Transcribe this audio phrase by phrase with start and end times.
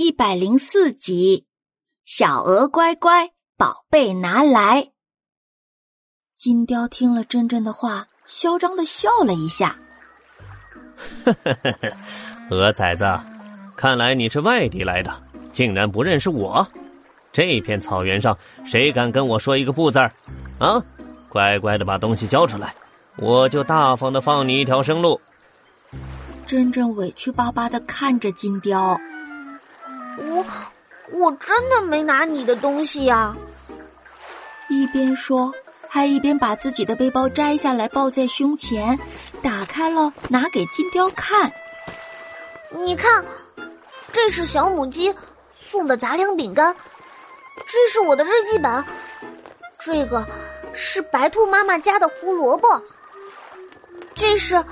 [0.00, 1.44] 一百零四集，
[2.04, 4.92] 小鹅乖乖，宝贝拿来。
[6.36, 9.76] 金雕听了珍珍的话，嚣张的笑了一下。
[11.24, 11.96] 呵呵呵呵，
[12.48, 13.04] 鹅崽子，
[13.76, 15.12] 看来你是外地来的，
[15.52, 16.64] 竟然不认识我。
[17.32, 20.12] 这片草原上，谁敢跟我说一个不字儿？
[20.60, 20.80] 啊，
[21.28, 22.72] 乖乖的把东西交出来，
[23.16, 25.20] 我就大方的放你一条生路。
[26.46, 28.96] 珍珍委屈巴巴的看着金雕。
[30.18, 30.44] 我
[31.12, 33.34] 我真的没拿你的东西呀！
[34.68, 35.52] 一边说，
[35.88, 38.98] 还一边把自己的背包摘下来抱在胸前，
[39.40, 41.50] 打开了拿给金雕看。
[42.84, 43.24] 你看，
[44.12, 45.14] 这是小母鸡
[45.54, 46.76] 送的杂粮饼干，
[47.66, 48.84] 这是我的日记本，
[49.78, 50.26] 这个
[50.74, 52.68] 是白兔妈妈家的胡萝卜，
[54.14, 54.62] 这是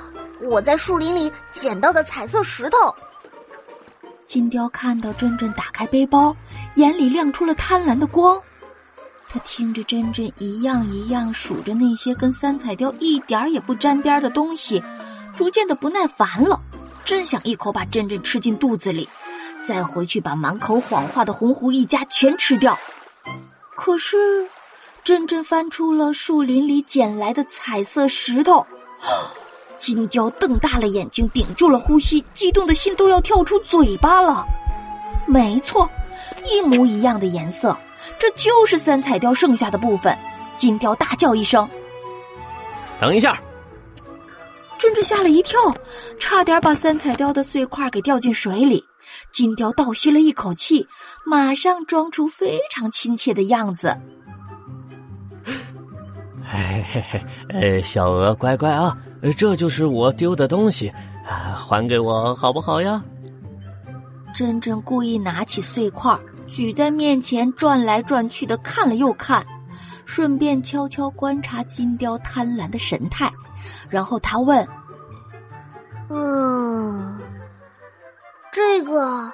[0.43, 2.95] 我在树林里捡到的彩色石头。
[4.27, 6.37] 金雕看到珍珍打开背包，
[6.75, 8.43] 眼里亮出了贪婪的光。
[9.29, 14.82] 他听着珍珍一样一样数着那些跟三彩雕一点也不沾边的东西，
[15.37, 16.60] 逐渐的不耐烦了，
[17.04, 19.09] 真想一口把珍珍吃进肚子里，
[19.65, 22.77] 再回去把满口谎话的红狐一家全吃掉。
[23.77, 24.49] 可是，
[25.04, 28.66] 珍珍翻出了树林里捡来的彩色石头。
[29.77, 34.45] 金雕瞪大了眼睛，屏住了呼吸，激动的心都要跳出嘴巴了。
[35.27, 35.88] 没错，
[36.45, 37.77] 一模一样的颜色，
[38.19, 40.16] 这就是三彩雕剩下的部分。
[40.57, 41.69] 金雕大叫一声
[42.99, 43.38] ：“等一下！”
[44.79, 45.59] 珍珍吓了一跳，
[46.19, 48.85] 差点把三彩雕的碎块给掉进水里。
[49.30, 50.87] 金雕倒吸了一口气，
[51.24, 53.97] 马上装出非常亲切的样子
[56.45, 58.97] ：“嘿嘿嘿，呃，小鹅乖乖啊。”
[59.32, 60.88] 这就是我丢的东西，
[61.27, 63.02] 啊，还给我好不好呀？
[64.34, 69.44] 珍珍故意拿起碎块，举在面前转来转去的看了又看，
[70.04, 73.32] 顺便悄悄观察金雕贪婪的神态，
[73.88, 74.66] 然后他问
[76.10, 77.19] ：“嗯，
[78.53, 79.32] 这个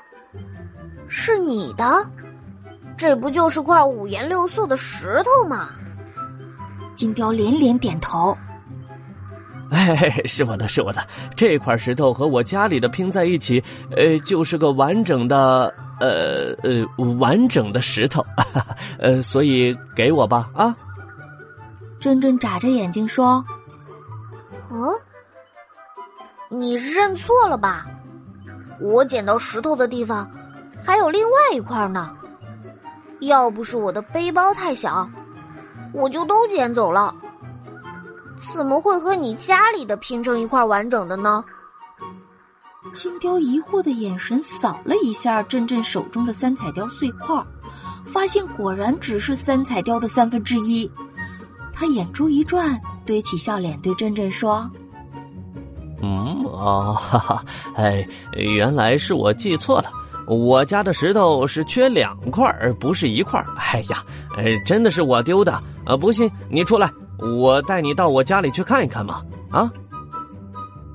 [1.08, 1.84] 是你的？
[2.96, 5.70] 这不就是块五颜六色的石头吗？”
[6.94, 8.36] 金雕连连点头。
[9.72, 11.02] 哎， 是我的，是我的。
[11.34, 13.62] 这块石头和我家里的拼在一起，
[13.96, 16.86] 呃，就是个完整的，呃呃，
[17.18, 18.24] 完整的石头，
[19.00, 20.76] 呃，所以给我吧，啊！
[21.98, 23.42] 珍珍眨着眼睛说
[24.70, 24.92] ：“嗯，
[26.50, 27.86] 你认错了吧？
[28.78, 30.30] 我捡到石头的地方
[30.84, 32.14] 还有另外一块呢。
[33.20, 35.08] 要不是我的背包太小，
[35.94, 37.14] 我就都捡走了。”
[38.54, 41.44] 怎么会和你家里的拼成一块完整的呢？
[42.90, 47.40] 青雕疑惑的眼神扫了一下振振手中的三彩雕碎块，
[48.04, 50.90] 发现果然只是三彩雕的三分之一。
[51.72, 54.68] 他眼珠一转，堆起笑脸对振振说
[56.02, 57.44] ：“嗯，哦，哈哈，
[57.76, 59.90] 哎，原来是我记错了，
[60.26, 63.42] 我家的石头是缺两块，而不是一块。
[63.56, 64.04] 哎呀，
[64.36, 65.52] 呃，真的是我丢的。
[65.86, 66.90] 啊，不信你出来。”
[67.22, 69.22] 我带你到我家里去看一看嘛！
[69.50, 69.72] 啊！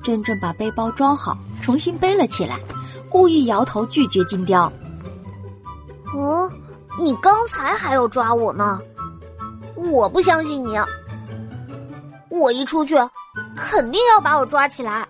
[0.02, 2.58] 珍珍把背包装好，重新背了起来，
[3.08, 4.70] 故意摇头拒绝金雕。
[6.14, 6.50] 哦，
[7.00, 8.78] 你刚才还要抓我呢，
[9.74, 10.78] 我不相信你。
[12.28, 12.94] 我一出去，
[13.56, 15.07] 肯定要把我抓起来。